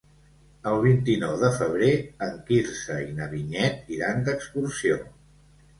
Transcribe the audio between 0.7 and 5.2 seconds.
El vint-i-nou de febrer en Quirze i na Vinyet iran d'excursió.